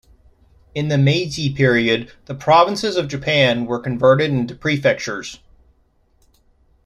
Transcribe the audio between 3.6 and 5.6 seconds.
were converted into prefectures.